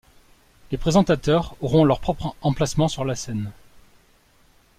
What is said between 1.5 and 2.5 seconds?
auront leur propre